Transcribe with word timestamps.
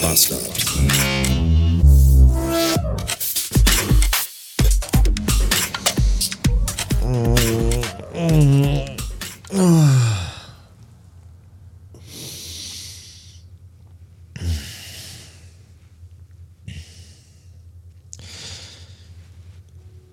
Bastard. 0.00 0.40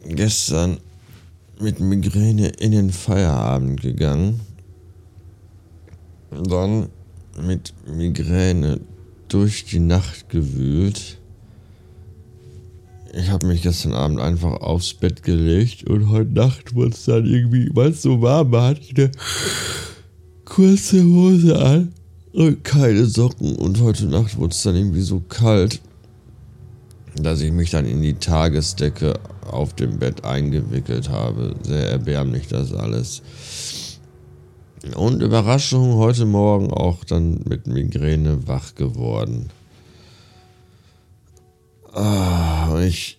Gestern 0.03 0.79
mit 1.59 1.79
Migräne 1.79 2.49
in 2.49 2.71
den 2.71 2.91
Feierabend 2.91 3.81
gegangen. 3.81 4.41
Dann 6.31 6.89
mit 7.41 7.73
Migräne 7.87 8.81
durch 9.27 9.65
die 9.65 9.79
Nacht 9.79 10.29
gewühlt. 10.29 11.17
Ich 13.13 13.29
habe 13.29 13.47
mich 13.47 13.63
gestern 13.63 13.93
Abend 13.93 14.19
einfach 14.19 14.61
aufs 14.61 14.93
Bett 14.93 15.23
gelegt 15.23 15.89
und 15.89 16.09
heute 16.09 16.31
Nacht 16.31 16.75
wurde 16.75 16.91
es 16.91 17.05
dann 17.05 17.25
irgendwie, 17.25 17.69
weil 17.73 17.91
es 17.91 18.01
so 18.01 18.21
warm 18.21 18.51
war, 18.51 18.69
hatte 18.69 18.81
ich 18.81 18.97
eine 18.97 19.11
kurze 20.45 21.03
Hose 21.03 21.57
an 21.57 21.93
und 22.33 22.63
keine 22.63 23.05
Socken. 23.05 23.55
Und 23.55 23.81
heute 23.81 24.05
Nacht 24.05 24.37
wurde 24.37 24.53
es 24.53 24.61
dann 24.61 24.75
irgendwie 24.75 25.01
so 25.01 25.21
kalt, 25.21 25.81
dass 27.15 27.41
ich 27.41 27.51
mich 27.51 27.71
dann 27.71 27.85
in 27.85 28.01
die 28.01 28.13
Tagesdecke 28.13 29.15
auf 29.49 29.73
dem 29.73 29.97
Bett 29.97 30.23
eingewickelt 30.23 31.09
habe. 31.09 31.55
Sehr 31.63 31.89
erbärmlich 31.89 32.47
das 32.47 32.73
alles. 32.73 33.21
Und 34.95 35.21
Überraschung, 35.21 35.95
heute 35.95 36.25
Morgen 36.25 36.71
auch 36.71 37.03
dann 37.03 37.41
mit 37.45 37.67
Migräne 37.67 38.47
wach 38.47 38.75
geworden. 38.75 39.49
Ah, 41.93 42.79
ich 42.81 43.17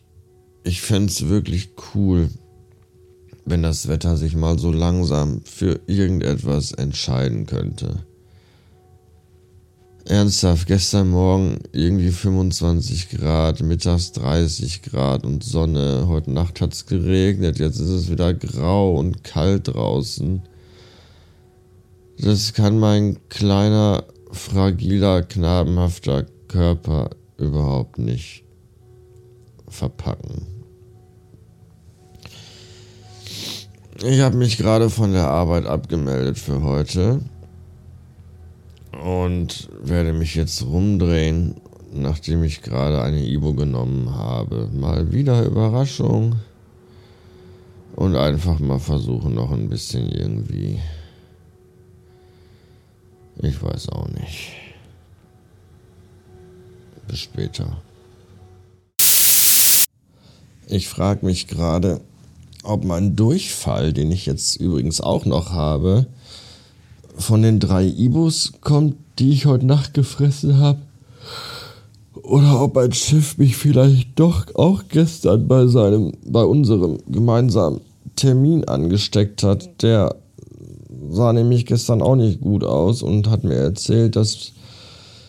ich 0.68 0.82
fände 0.82 1.10
es 1.10 1.28
wirklich 1.28 1.70
cool, 1.94 2.28
wenn 3.46 3.62
das 3.62 3.88
Wetter 3.88 4.18
sich 4.18 4.36
mal 4.36 4.58
so 4.58 4.70
langsam 4.70 5.40
für 5.44 5.80
irgendetwas 5.86 6.72
entscheiden 6.72 7.46
könnte. 7.46 8.04
Ernsthaft, 10.04 10.66
gestern 10.66 11.08
Morgen 11.08 11.58
irgendwie 11.72 12.10
25 12.10 13.08
Grad, 13.10 13.62
mittags 13.62 14.12
30 14.12 14.82
Grad 14.82 15.24
und 15.24 15.42
Sonne. 15.42 16.04
Heute 16.06 16.30
Nacht 16.32 16.60
hat 16.60 16.74
es 16.74 16.84
geregnet, 16.84 17.58
jetzt 17.58 17.78
ist 17.78 17.88
es 17.88 18.10
wieder 18.10 18.34
grau 18.34 18.94
und 18.94 19.24
kalt 19.24 19.68
draußen. 19.68 20.42
Das 22.20 22.52
kann 22.52 22.80
mein 22.80 23.18
kleiner, 23.28 24.04
fragiler, 24.32 25.22
knabenhafter 25.22 26.26
Körper 26.48 27.10
überhaupt 27.36 27.98
nicht 27.98 28.44
verpacken. 29.68 30.46
Ich 34.02 34.20
habe 34.20 34.36
mich 34.36 34.58
gerade 34.58 34.90
von 34.90 35.12
der 35.12 35.28
Arbeit 35.28 35.66
abgemeldet 35.66 36.38
für 36.38 36.62
heute 36.62 37.20
und 39.00 39.68
werde 39.80 40.12
mich 40.12 40.34
jetzt 40.34 40.62
rumdrehen, 40.62 41.60
nachdem 41.92 42.42
ich 42.42 42.62
gerade 42.62 43.00
eine 43.00 43.24
Ibo 43.24 43.54
genommen 43.54 44.12
habe. 44.12 44.68
Mal 44.72 45.12
wieder 45.12 45.44
Überraschung 45.44 46.36
und 47.94 48.16
einfach 48.16 48.58
mal 48.58 48.80
versuchen, 48.80 49.34
noch 49.34 49.52
ein 49.52 49.68
bisschen 49.68 50.08
irgendwie. 50.08 50.80
Ich 53.40 53.62
weiß 53.62 53.90
auch 53.90 54.08
nicht. 54.08 54.52
Bis 57.06 57.20
später. 57.20 57.82
Ich 60.66 60.88
frage 60.88 61.24
mich 61.24 61.46
gerade, 61.46 62.00
ob 62.62 62.84
mein 62.84 63.16
Durchfall, 63.16 63.92
den 63.92 64.10
ich 64.10 64.26
jetzt 64.26 64.56
übrigens 64.56 65.00
auch 65.00 65.24
noch 65.24 65.52
habe, 65.52 66.06
von 67.16 67.42
den 67.42 67.60
drei 67.60 67.86
Ibus 67.86 68.52
kommt, 68.60 68.96
die 69.18 69.30
ich 69.30 69.46
heute 69.46 69.66
Nacht 69.66 69.94
gefressen 69.94 70.58
habe. 70.58 70.80
Oder 72.14 72.60
ob 72.60 72.76
ein 72.76 72.92
Schiff 72.92 73.38
mich 73.38 73.56
vielleicht 73.56 74.18
doch 74.18 74.54
auch 74.54 74.82
gestern 74.88 75.48
bei 75.48 75.66
seinem, 75.66 76.12
bei 76.26 76.42
unserem 76.42 76.98
gemeinsamen 77.06 77.80
Termin 78.16 78.64
angesteckt 78.64 79.42
hat. 79.42 79.82
Der 79.82 80.16
sah 81.10 81.32
nämlich 81.32 81.66
gestern 81.66 82.02
auch 82.02 82.16
nicht 82.16 82.40
gut 82.40 82.64
aus 82.64 83.02
und 83.02 83.28
hat 83.28 83.44
mir 83.44 83.54
erzählt, 83.54 84.16
dass 84.16 84.52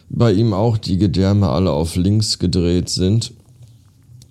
bei 0.10 0.32
ihm 0.32 0.54
auch 0.54 0.78
die 0.78 0.98
Gedärme 0.98 1.50
alle 1.50 1.72
auf 1.72 1.96
links 1.96 2.40
gedreht 2.40 2.90
sind. 2.90 3.34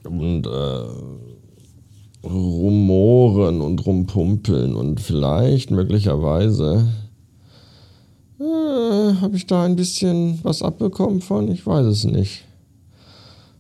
Und 0.04 0.46
äh, 0.46 2.28
rumoren 2.28 3.60
und 3.60 3.84
rumpumpeln 3.84 4.74
und 4.74 5.00
vielleicht 5.00 5.70
möglicherweise 5.70 6.88
äh, 8.40 9.14
habe 9.20 9.36
ich 9.36 9.46
da 9.46 9.64
ein 9.64 9.76
bisschen 9.76 10.40
was 10.42 10.62
abbekommen 10.62 11.20
von? 11.20 11.50
Ich 11.50 11.66
weiß 11.66 11.86
es 11.86 12.04
nicht. 12.04 12.44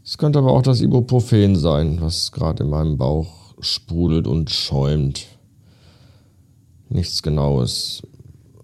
Es 0.04 0.18
könnte 0.18 0.38
aber 0.38 0.52
auch 0.52 0.62
das 0.62 0.80
Ibuprofen 0.80 1.56
sein, 1.56 1.98
was 2.00 2.32
gerade 2.32 2.64
in 2.64 2.70
meinem 2.70 2.96
Bauch 2.96 3.54
sprudelt 3.60 4.26
und 4.26 4.50
schäumt. 4.50 5.26
Nichts 6.90 7.22
Genaues 7.22 8.02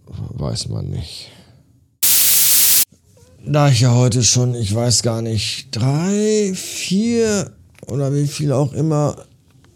weiß 0.07 0.69
man 0.69 0.89
nicht. 0.89 1.31
Da 3.47 3.69
ich 3.69 3.81
ja 3.81 3.95
heute 3.95 4.23
schon, 4.23 4.55
ich 4.55 4.75
weiß 4.75 5.03
gar 5.03 5.21
nicht, 5.21 5.69
drei, 5.71 6.53
vier 6.55 7.51
oder 7.87 8.15
wie 8.15 8.27
viel 8.27 8.53
auch 8.53 8.73
immer 8.73 9.17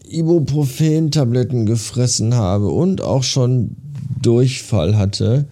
Ibuprofen-Tabletten 0.09 1.67
gefressen 1.67 2.35
habe 2.35 2.69
und 2.69 3.03
auch 3.03 3.23
schon 3.23 3.77
Durchfall 4.23 4.97
hatte, 4.97 5.45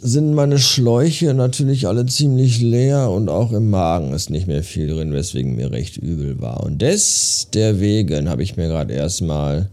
sind 0.00 0.34
meine 0.34 0.58
Schläuche 0.58 1.32
natürlich 1.32 1.86
alle 1.86 2.06
ziemlich 2.06 2.60
leer 2.60 3.10
und 3.10 3.28
auch 3.28 3.52
im 3.52 3.70
Magen 3.70 4.12
ist 4.12 4.30
nicht 4.30 4.48
mehr 4.48 4.64
viel 4.64 4.88
drin, 4.88 5.12
weswegen 5.12 5.54
mir 5.54 5.70
recht 5.70 5.96
übel 5.96 6.40
war. 6.40 6.64
Und 6.64 6.82
des 6.82 7.46
deswegen 7.54 8.28
habe 8.28 8.42
ich 8.42 8.56
mir 8.56 8.66
gerade 8.66 8.94
erstmal 8.94 9.70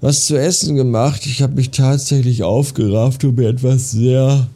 was 0.00 0.26
zu 0.26 0.38
essen 0.38 0.76
gemacht. 0.76 1.26
Ich 1.26 1.42
habe 1.42 1.54
mich 1.54 1.70
tatsächlich 1.70 2.42
aufgerafft 2.42 3.24
und 3.24 3.36
mir 3.36 3.48
etwas 3.48 3.90
sehr 3.90 4.48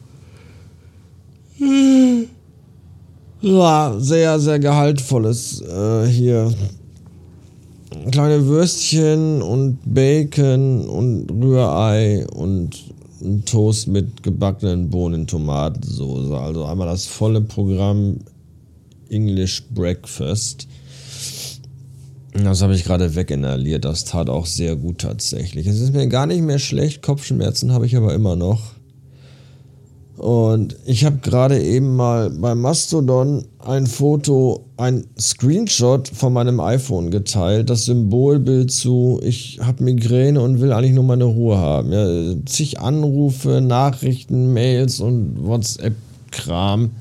sehr, 3.99 4.39
sehr 4.39 4.59
gehaltvolles 4.59 5.61
äh, 5.61 6.07
hier. 6.07 6.51
Kleine 8.11 8.45
Würstchen 8.45 9.41
und 9.41 9.77
Bacon 9.85 10.87
und 10.87 11.31
Rührei 11.31 12.25
und 12.27 12.75
ein 13.21 13.45
Toast 13.45 13.87
mit 13.87 14.23
gebackenen 14.23 14.89
Bohnen, 14.89 15.27
Tomatensoße. 15.27 16.35
Also 16.35 16.65
einmal 16.65 16.87
das 16.87 17.05
volle 17.05 17.41
Programm 17.41 18.17
English 19.09 19.63
Breakfast. 19.73 20.67
Das 22.43 22.61
habe 22.61 22.75
ich 22.75 22.83
gerade 22.83 23.15
weginhaliert. 23.15 23.85
Das 23.85 24.03
tat 24.03 24.29
auch 24.29 24.45
sehr 24.45 24.75
gut 24.75 24.99
tatsächlich. 24.99 25.67
Es 25.67 25.79
ist 25.79 25.93
mir 25.93 26.07
gar 26.07 26.25
nicht 26.25 26.41
mehr 26.41 26.59
schlecht. 26.59 27.01
Kopfschmerzen 27.01 27.71
habe 27.71 27.85
ich 27.85 27.95
aber 27.95 28.13
immer 28.13 28.35
noch. 28.35 28.73
Und 30.17 30.77
ich 30.85 31.03
habe 31.03 31.17
gerade 31.21 31.61
eben 31.61 31.95
mal 31.95 32.29
bei 32.29 32.55
Mastodon 32.55 33.45
ein 33.59 33.85
Foto, 33.85 34.65
ein 34.77 35.05
Screenshot 35.19 36.07
von 36.07 36.31
meinem 36.31 36.59
iPhone 36.59 37.11
geteilt. 37.11 37.69
Das 37.69 37.85
Symbolbild 37.85 38.71
zu, 38.71 39.19
ich 39.23 39.59
habe 39.61 39.83
Migräne 39.83 40.41
und 40.41 40.61
will 40.61 40.71
eigentlich 40.71 40.93
nur 40.93 41.03
meine 41.03 41.25
Ruhe 41.25 41.57
haben. 41.57 41.91
Ja, 41.91 42.35
zig 42.45 42.79
Anrufe, 42.79 43.59
Nachrichten, 43.61 44.53
Mails 44.53 45.01
und 45.01 45.45
WhatsApp-Kram 45.45 46.91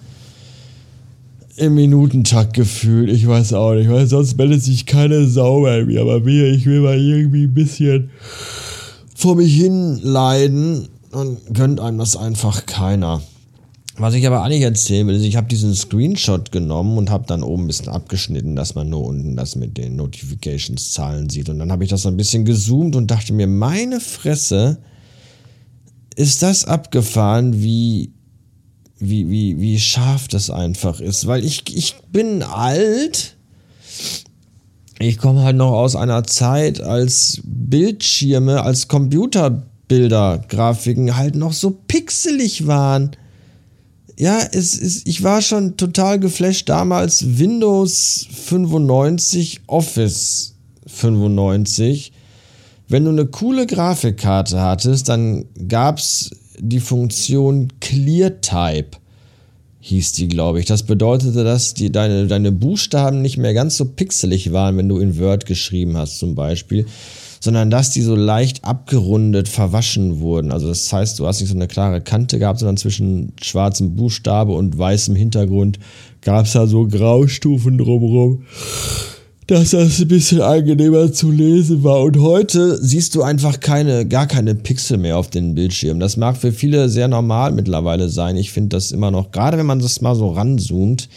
im 1.57 1.75
Minutentakt 1.75 2.55
gefühlt. 2.55 3.11
Ich 3.11 3.27
weiß 3.27 3.53
auch 3.53 3.75
nicht, 3.75 3.89
weil 3.89 4.07
sonst 4.07 4.37
meldet 4.37 4.63
sich 4.63 4.87
keine 4.87 5.27
Sau 5.27 5.63
bei 5.63 5.85
mir. 5.85 6.01
Aber 6.01 6.21
mir, 6.21 6.47
ich 6.51 6.67
will 6.67 6.81
mal 6.81 6.99
irgendwie 6.99 7.45
ein 7.45 7.55
bisschen 7.55 8.11
vor 9.15 9.37
mich 9.37 9.55
hin 9.55 10.01
leiden 10.03 10.89
und 11.13 11.55
gönnt 11.55 11.81
einem 11.81 11.99
das 11.99 12.17
einfach 12.17 12.67
keiner. 12.67 13.23
Was 13.97 14.15
ich 14.15 14.27
aber 14.27 14.43
eigentlich 14.43 14.63
erzählen 14.63 15.07
will, 15.07 15.15
ist, 15.15 15.23
ich 15.23 15.37
habe 15.37 15.47
diesen 15.47 15.73
Screenshot 15.73 16.51
genommen 16.51 16.99
und 16.99 17.11
habe 17.11 17.27
dann 17.29 17.45
oben 17.45 17.65
ein 17.65 17.67
bisschen 17.69 17.89
abgeschnitten, 17.89 18.57
dass 18.57 18.75
man 18.75 18.89
nur 18.89 19.05
unten 19.05 19.37
das 19.37 19.55
mit 19.55 19.79
den 19.79 19.95
Notifications-Zahlen 19.95 21.31
sieht. 21.31 21.49
Und 21.49 21.61
dann 21.61 21.71
habe 21.71 21.85
ich 21.85 21.91
das 21.91 22.03
so 22.03 22.09
ein 22.09 22.17
bisschen 22.17 22.45
gezoomt 22.45 22.97
und 22.97 23.09
dachte 23.09 23.33
mir, 23.33 23.47
meine 23.47 24.01
Fresse, 24.01 24.79
ist 26.17 26.43
das 26.43 26.65
abgefahren, 26.65 27.63
wie, 27.63 28.14
wie, 29.09 29.29
wie, 29.29 29.61
wie 29.61 29.79
scharf 29.79 30.29
das 30.29 30.51
einfach 30.51 31.01
ist. 31.01 31.27
Weil 31.27 31.45
ich, 31.45 31.63
ich 31.75 31.97
bin 32.11 32.43
alt. 32.43 33.37
Ich 34.99 35.19
komme 35.19 35.43
halt 35.43 35.57
noch 35.57 35.73
aus 35.73 35.97
einer 35.97 36.25
Zeit, 36.25 36.81
als 36.81 37.41
Bildschirme, 37.45 38.63
als 38.63 38.89
Computer 38.89 39.65
Bilder, 39.89 40.43
Grafiken 40.49 41.17
halt 41.17 41.35
noch 41.35 41.53
so 41.53 41.71
pixelig 41.71 42.67
waren. 42.67 43.11
ja, 44.17 44.39
es 44.53 44.77
ist, 44.77 45.07
ich 45.07 45.23
war 45.23 45.43
schon 45.43 45.77
total 45.77 46.19
geflasht 46.19 46.69
damals. 46.69 47.39
Windows 47.39 48.27
95, 48.47 49.63
Office 49.67 50.55
95. 50.87 52.13
Wenn 52.89 53.05
du 53.05 53.11
eine 53.11 53.27
coole 53.27 53.67
Grafikkarte 53.67 54.61
hattest, 54.61 55.09
dann 55.09 55.47
gab 55.69 55.99
es 55.99 56.31
die 56.59 56.81
Funktion 56.81 57.69
ClearType, 57.81 58.99
hieß 59.81 60.13
die, 60.13 60.29
glaube 60.29 60.61
ich. 60.61 60.67
Das 60.67 60.85
bedeutete, 60.85 61.45
dass 61.45 61.75
die, 61.75 61.93
deine, 61.93 62.27
deine 62.27 62.53
Buchstaben 62.53 63.21
nicht 63.21 63.37
mehr 63.37 63.55
ganz 63.55 63.77
so 63.77 63.85
pixelig 63.85 64.53
waren, 64.53 64.77
wenn 64.77 64.89
du 64.89 64.99
in 64.99 65.19
Word 65.19 65.47
geschrieben 65.47 65.97
hast, 65.97 66.19
zum 66.19 66.35
Beispiel, 66.35 66.87
sondern 67.41 67.71
dass 67.71 67.91
die 67.91 68.01
so 68.01 68.17
leicht 68.17 68.65
abgerundet 68.65 69.49
verwaschen 69.49 70.21
wurden. 70.21 70.53
Also 70.53 70.69
das 70.69 70.91
heißt, 70.91 71.19
du 71.19 71.27
hast 71.27 71.41
nicht 71.41 71.51
so 71.51 71.57
eine 71.57 71.69
klare 71.69 72.01
Kante 72.01 72.39
gehabt, 72.39 72.61
sondern 72.61 72.79
zwischen 72.79 73.35
schwarzem 73.43 73.95
Buchstabe 73.95 74.53
und 74.53 74.79
weißem 74.79 75.15
Hintergrund 75.15 75.79
gab 76.23 76.47
es 76.47 76.53
da 76.53 76.67
so 76.67 76.87
Graustufen 76.87 77.77
drumherum, 77.77 78.45
dass 79.47 79.71
das 79.71 80.01
ein 80.01 80.09
bisschen 80.09 80.41
angenehmer 80.41 81.13
zu 81.13 81.31
lesen 81.31 81.83
war. 81.83 82.03
Und 82.03 82.19
heute 82.19 82.83
siehst 82.83 83.15
du 83.15 83.23
einfach 83.23 83.61
keine, 83.61 84.07
gar 84.07 84.27
keine 84.27 84.55
Pixel 84.55 84.97
mehr 84.97 85.19
auf 85.19 85.29
den 85.29 85.55
Bildschirm. 85.55 86.01
Das 86.01 86.17
mag 86.17 86.37
für 86.37 86.53
viele 86.53 86.89
sehr 86.89 87.09
normal 87.09 87.53
mittlerweile 87.53 88.09
sein. 88.09 88.37
Ich 88.37 88.53
finde 88.53 88.71
das 88.71 88.93
immer 88.93 89.11
noch, 89.11 89.33
gerade 89.33 89.59
wenn 89.59 89.67
man 89.67 89.81
das 89.81 90.01
mal 90.01 90.15
so 90.15 90.31
ranzoomt, 90.31 91.09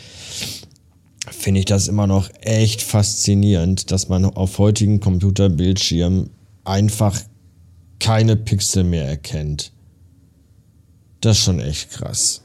finde 1.29 1.59
ich 1.59 1.65
das 1.65 1.88
immer 1.88 2.07
noch 2.07 2.29
echt 2.41 2.81
faszinierend, 2.81 3.91
dass 3.91 4.09
man 4.09 4.25
auf 4.25 4.57
heutigen 4.57 5.00
Computerbildschirmen 5.00 6.30
einfach 6.65 7.19
keine 8.00 8.35
Pixel 8.35 8.83
mehr 8.83 9.07
erkennt. 9.07 9.71
Das 11.21 11.38
ist 11.38 11.44
schon 11.44 11.59
echt 11.59 11.91
krass. 11.91 12.41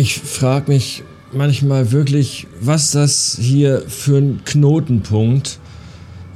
Ich 0.00 0.18
frage 0.18 0.72
mich 0.72 1.02
manchmal 1.30 1.92
wirklich, 1.92 2.46
was 2.58 2.92
das 2.92 3.36
hier 3.38 3.82
für 3.86 4.16
ein 4.16 4.40
Knotenpunkt 4.46 5.58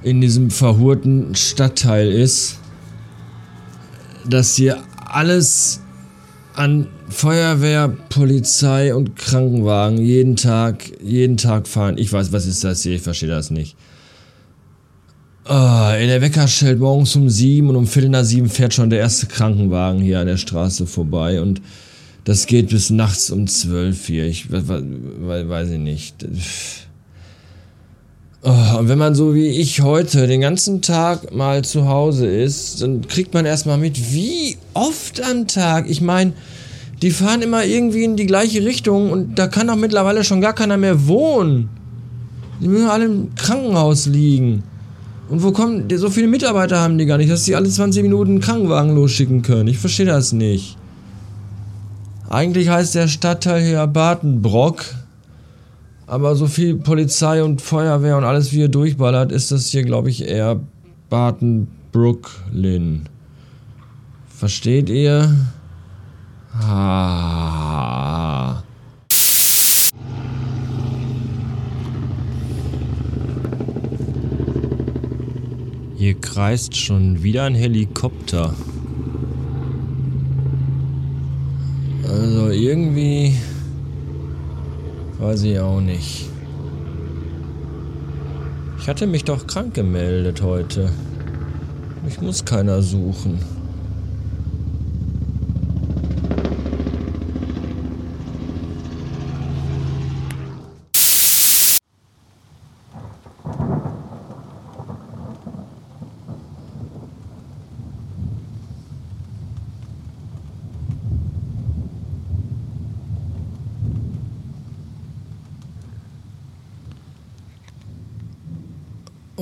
in 0.02 0.20
diesem 0.20 0.50
verhurten 0.50 1.34
Stadtteil 1.34 2.12
ist, 2.12 2.58
dass 4.28 4.54
hier 4.56 4.82
alles 5.06 5.80
an 6.52 6.88
Feuerwehr, 7.08 7.88
Polizei 8.10 8.94
und 8.94 9.16
Krankenwagen 9.16 9.96
jeden 9.96 10.36
Tag, 10.36 10.84
jeden 11.02 11.38
Tag 11.38 11.66
fahren. 11.66 11.96
Ich 11.96 12.12
weiß, 12.12 12.32
was 12.32 12.44
ist 12.44 12.64
das 12.64 12.82
hier? 12.82 12.96
Ich 12.96 13.02
verstehe 13.02 13.30
das 13.30 13.50
nicht. 13.50 13.78
Oh, 15.46 15.88
der 15.90 16.20
Wecker 16.20 16.48
stellt 16.48 16.80
morgens 16.80 17.16
um 17.16 17.30
sieben 17.30 17.70
und 17.70 17.76
um 17.76 17.86
Viertel 17.86 18.10
nach 18.10 18.24
sieben 18.24 18.50
fährt 18.50 18.74
schon 18.74 18.90
der 18.90 18.98
erste 18.98 19.24
Krankenwagen 19.24 20.02
hier 20.02 20.20
an 20.20 20.26
der 20.26 20.36
Straße 20.36 20.86
vorbei 20.86 21.40
und 21.40 21.62
das 22.24 22.46
geht 22.46 22.70
bis 22.70 22.90
nachts 22.90 23.30
um 23.30 23.46
zwölf 23.46 24.06
hier. 24.06 24.26
Ich 24.26 24.50
weiß 24.50 25.70
ich 25.70 25.78
nicht. 25.78 26.14
Oh, 28.42 28.78
und 28.78 28.88
wenn 28.88 28.98
man 28.98 29.14
so 29.14 29.34
wie 29.34 29.46
ich 29.46 29.82
heute 29.82 30.26
den 30.26 30.40
ganzen 30.42 30.82
Tag 30.82 31.34
mal 31.34 31.64
zu 31.64 31.86
Hause 31.86 32.26
ist, 32.26 32.82
dann 32.82 33.06
kriegt 33.06 33.32
man 33.32 33.46
erstmal 33.46 33.78
mit, 33.78 34.12
wie 34.12 34.56
oft 34.74 35.22
am 35.22 35.46
Tag. 35.46 35.88
Ich 35.88 36.00
meine, 36.00 36.32
die 37.00 37.10
fahren 37.10 37.42
immer 37.42 37.64
irgendwie 37.64 38.04
in 38.04 38.16
die 38.16 38.26
gleiche 38.26 38.64
Richtung 38.64 39.10
und 39.10 39.38
da 39.38 39.46
kann 39.46 39.66
doch 39.66 39.76
mittlerweile 39.76 40.24
schon 40.24 40.40
gar 40.40 40.54
keiner 40.54 40.76
mehr 40.76 41.06
wohnen. 41.06 41.68
Die 42.60 42.68
müssen 42.68 42.88
alle 42.88 43.06
im 43.06 43.34
Krankenhaus 43.34 44.06
liegen. 44.06 44.62
Und 45.28 45.42
wo 45.42 45.52
kommen, 45.52 45.88
so 45.94 46.10
viele 46.10 46.28
Mitarbeiter 46.28 46.80
haben 46.80 46.98
die 46.98 47.06
gar 47.06 47.18
nicht, 47.18 47.30
dass 47.30 47.44
sie 47.44 47.56
alle 47.56 47.68
20 47.68 48.02
Minuten 48.02 48.32
einen 48.32 48.40
Krankenwagen 48.40 48.94
losschicken 48.94 49.42
können. 49.42 49.68
Ich 49.68 49.78
verstehe 49.78 50.06
das 50.06 50.32
nicht. 50.32 50.76
Eigentlich 52.28 52.68
heißt 52.68 52.94
der 52.94 53.08
Stadtteil 53.08 53.62
hier 53.62 53.86
Bartenbrock. 53.86 54.84
Aber 56.06 56.36
so 56.36 56.46
viel 56.46 56.76
Polizei 56.76 57.42
und 57.42 57.62
Feuerwehr 57.62 58.18
und 58.18 58.24
alles 58.24 58.52
wie 58.52 58.56
hier 58.56 58.68
durchballert, 58.68 59.32
ist 59.32 59.52
das 59.52 59.68
hier, 59.68 59.82
glaube 59.82 60.10
ich, 60.10 60.26
eher 60.26 60.60
Bartenbrooklyn. 61.08 63.08
Versteht 64.28 64.90
ihr? 64.90 65.34
Ah. 66.60 68.62
Hier 75.96 76.20
kreist 76.20 76.76
schon 76.76 77.22
wieder 77.22 77.44
ein 77.44 77.54
Helikopter. 77.54 78.52
Also 82.06 82.50
irgendwie 82.50 83.34
weiß 85.34 85.42
ich 85.42 85.58
auch 85.58 85.80
nicht. 85.80 86.28
Ich 88.78 88.88
hatte 88.88 89.08
mich 89.08 89.24
doch 89.24 89.48
krank 89.48 89.74
gemeldet 89.74 90.42
heute. 90.42 90.92
Mich 92.04 92.20
muss 92.20 92.44
keiner 92.44 92.82
suchen. 92.82 93.40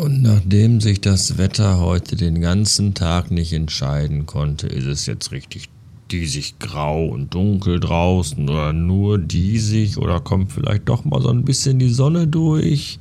Und 0.02 0.20
nachdem 0.20 0.80
sich 0.80 1.00
das 1.00 1.38
Wetter 1.38 1.78
heute 1.78 2.16
den 2.16 2.40
ganzen 2.40 2.92
Tag 2.92 3.30
nicht 3.30 3.52
entscheiden 3.52 4.26
konnte, 4.26 4.66
ist 4.66 4.86
es 4.86 5.06
jetzt 5.06 5.30
richtig 5.30 5.68
diesig 6.10 6.58
grau 6.58 7.06
und 7.06 7.32
dunkel 7.32 7.78
draußen 7.78 8.48
oder 8.48 8.72
nur 8.72 9.16
diesig 9.18 9.98
oder 9.98 10.18
kommt 10.18 10.50
vielleicht 10.50 10.88
doch 10.88 11.04
mal 11.04 11.22
so 11.22 11.28
ein 11.28 11.44
bisschen 11.44 11.78
die 11.78 11.88
Sonne 11.88 12.26
durch. 12.26 12.98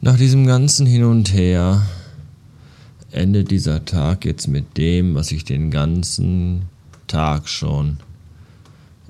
Nach 0.00 0.16
diesem 0.16 0.48
ganzen 0.48 0.84
Hin 0.84 1.04
und 1.04 1.32
Her 1.32 1.86
endet 3.12 3.52
dieser 3.52 3.84
Tag 3.84 4.24
jetzt 4.24 4.48
mit 4.48 4.76
dem, 4.76 5.14
was 5.14 5.30
ich 5.30 5.44
den 5.44 5.70
ganzen 5.70 6.62
Tag 7.06 7.48
schon 7.48 7.98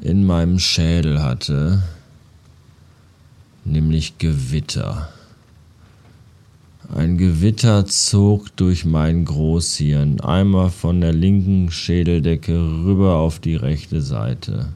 in 0.03 0.27
meinem 0.27 0.59
Schädel 0.59 1.23
hatte, 1.23 1.83
nämlich 3.65 4.19
Gewitter. 4.19 5.14
Ein 6.93 7.17
Gewitter 7.17 7.87
zog 7.87 8.55
durch 8.57 8.85
mein 8.85 9.25
Großhirn, 9.25 10.21
einmal 10.21 10.71
von 10.71 11.01
der 11.01 11.13
linken 11.13 11.71
Schädeldecke 11.71 12.53
rüber 12.53 13.17
auf 13.17 13.39
die 13.41 13.57
rechte 13.57 14.03
Seite. 14.03 14.69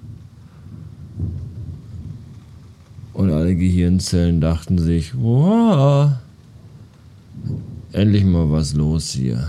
Und 3.13 3.31
alle 3.31 3.55
Gehirnzellen 3.55 4.41
dachten 4.41 4.79
sich, 4.79 5.13
wow, 5.17 6.13
endlich 7.93 8.25
mal 8.25 8.51
was 8.51 8.75
los 8.75 9.11
hier. 9.11 9.47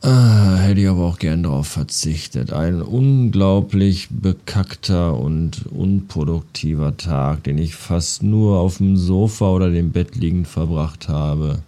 Ah, 0.00 0.58
hätte 0.58 0.80
ich 0.80 0.88
aber 0.88 1.06
auch 1.06 1.18
gern 1.18 1.42
darauf 1.42 1.66
verzichtet. 1.66 2.52
Ein 2.52 2.82
unglaublich 2.82 4.08
bekackter 4.10 5.18
und 5.18 5.66
unproduktiver 5.66 6.96
Tag, 6.96 7.42
den 7.42 7.58
ich 7.58 7.74
fast 7.74 8.22
nur 8.22 8.58
auf 8.58 8.76
dem 8.76 8.96
Sofa 8.96 9.50
oder 9.50 9.70
dem 9.70 9.90
Bett 9.90 10.14
liegend 10.14 10.46
verbracht 10.46 11.08
habe. 11.08 11.62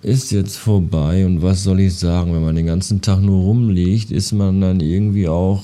Ist 0.00 0.32
jetzt 0.32 0.56
vorbei 0.56 1.26
und 1.26 1.42
was 1.42 1.62
soll 1.62 1.80
ich 1.80 1.94
sagen, 1.94 2.32
wenn 2.32 2.44
man 2.44 2.56
den 2.56 2.66
ganzen 2.66 3.02
Tag 3.02 3.20
nur 3.20 3.42
rumliegt, 3.42 4.10
ist 4.10 4.32
man 4.32 4.62
dann 4.62 4.80
irgendwie 4.80 5.28
auch 5.28 5.62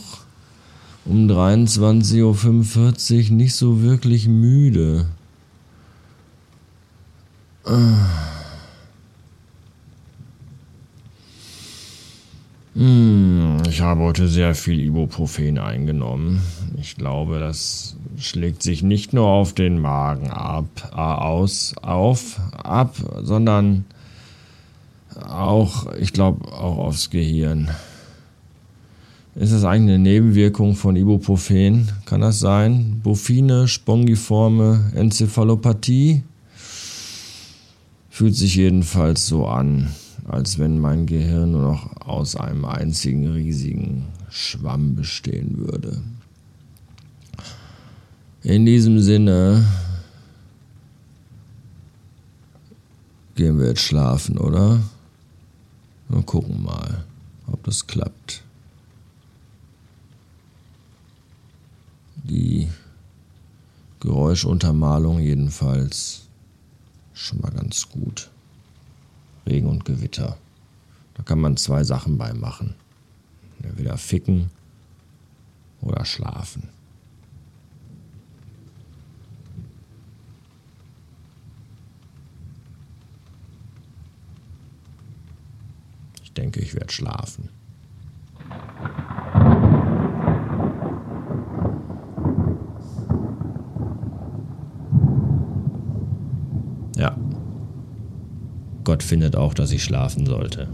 um 1.07 1.29
23.45 1.29 3.31
Uhr 3.31 3.37
nicht 3.37 3.55
so 3.55 3.83
wirklich 3.83 4.29
müde. 4.29 5.07
Ah. 7.65 8.29
Hm, 12.79 13.61
ich 13.69 13.78
habe 13.89 14.03
heute 14.03 14.29
sehr 14.29 14.55
viel 14.55 14.81
Ibuprofen 14.81 15.59
eingenommen. 15.59 16.43
Ich 16.79 16.97
glaube, 16.97 17.39
das 17.39 17.97
schlägt 18.19 18.63
sich 18.63 18.83
nicht 18.83 19.15
nur 19.15 19.27
auf 19.27 19.55
den 19.55 19.81
Magen 19.81 20.29
ab, 20.31 20.67
äh, 20.93 20.97
aus, 20.97 21.75
auf, 21.81 22.39
ab, 22.53 22.97
sondern 23.23 23.87
auch, 25.27 25.91
ich 25.95 26.13
glaube, 26.13 26.53
auch 26.53 26.77
aufs 26.77 27.09
Gehirn. 27.09 27.71
Ist 29.35 29.55
das 29.55 29.65
eigentlich 29.65 29.95
eine 29.95 30.03
Nebenwirkung 30.03 30.75
von 30.75 30.95
Ibuprofen? 30.95 31.89
Kann 32.05 32.21
das 32.21 32.41
sein? 32.41 33.01
Bufine, 33.03 33.69
spongiforme 33.69 34.93
Enzephalopathie? 34.97 36.25
Fühlt 38.11 38.35
sich 38.37 38.57
jedenfalls 38.57 39.27
so 39.27 39.47
an, 39.47 39.89
als 40.29 40.59
wenn 40.59 40.79
mein 40.79 41.07
Gehirn 41.07 41.53
nur 41.53 41.63
noch 41.63 42.07
aus 42.07 42.37
einem 42.37 42.65
einzigen 42.67 43.33
riesigen 43.33 44.07
Schwamm 44.29 44.95
bestehen 44.95 45.57
würde. 45.57 46.03
In 48.43 48.67
diesem 48.67 49.01
Sinne 49.01 49.67
gehen 53.35 53.59
wir 53.59 53.69
jetzt 53.69 53.81
schlafen, 53.81 54.37
oder? 54.39 54.81
Wir 56.09 56.23
gucken 56.23 56.63
mal, 56.63 57.05
ob 57.47 57.65
das 57.65 57.87
klappt. 57.87 58.43
Die 62.25 62.69
Geräuschuntermalung 64.01 65.21
jedenfalls 65.21 66.27
schon 67.15 67.41
mal 67.41 67.51
ganz 67.51 67.89
gut. 67.89 68.31
Regen 69.49 69.69
und 69.69 69.85
Gewitter. 69.85 70.37
Da 71.15 71.23
kann 71.23 71.41
man 71.41 71.57
zwei 71.57 71.83
Sachen 71.83 72.19
bei 72.19 72.33
machen. 72.35 72.75
Entweder 73.63 73.97
ficken 73.97 74.51
oder 75.81 76.05
schlafen. 76.05 76.69
Ich 86.23 86.33
denke, 86.35 86.61
ich 86.61 86.75
werde 86.75 86.93
schlafen. 86.93 87.49
Ja. 96.97 97.17
Gott 98.89 99.03
findet 99.03 99.37
auch, 99.37 99.53
dass 99.53 99.71
ich 99.71 99.85
schlafen 99.85 100.25
sollte. 100.25 100.67